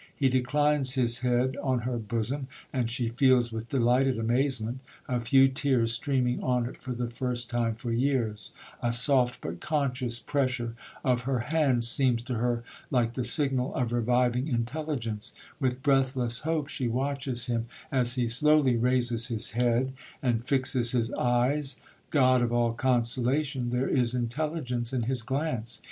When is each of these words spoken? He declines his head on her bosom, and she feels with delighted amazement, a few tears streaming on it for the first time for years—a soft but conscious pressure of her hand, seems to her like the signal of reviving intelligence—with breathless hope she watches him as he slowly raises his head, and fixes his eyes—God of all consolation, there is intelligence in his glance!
He 0.15 0.29
declines 0.29 0.95
his 0.95 1.19
head 1.19 1.57
on 1.61 1.81
her 1.81 1.99
bosom, 1.99 2.47
and 2.73 2.89
she 2.89 3.09
feels 3.09 3.51
with 3.53 3.69
delighted 3.69 4.17
amazement, 4.17 4.79
a 5.07 5.21
few 5.21 5.47
tears 5.47 5.93
streaming 5.93 6.41
on 6.41 6.65
it 6.65 6.81
for 6.81 6.93
the 6.93 7.11
first 7.11 7.51
time 7.51 7.75
for 7.75 7.91
years—a 7.91 8.91
soft 8.93 9.41
but 9.41 9.59
conscious 9.59 10.19
pressure 10.19 10.73
of 11.03 11.25
her 11.25 11.37
hand, 11.41 11.85
seems 11.85 12.23
to 12.23 12.33
her 12.33 12.63
like 12.89 13.13
the 13.13 13.23
signal 13.23 13.75
of 13.75 13.93
reviving 13.93 14.47
intelligence—with 14.47 15.83
breathless 15.83 16.39
hope 16.39 16.67
she 16.67 16.87
watches 16.87 17.45
him 17.45 17.67
as 17.91 18.15
he 18.15 18.27
slowly 18.27 18.75
raises 18.77 19.27
his 19.27 19.51
head, 19.51 19.93
and 20.23 20.43
fixes 20.47 20.93
his 20.93 21.13
eyes—God 21.13 22.41
of 22.41 22.51
all 22.51 22.73
consolation, 22.73 23.69
there 23.69 23.87
is 23.87 24.15
intelligence 24.15 24.93
in 24.93 25.03
his 25.03 25.21
glance! 25.21 25.79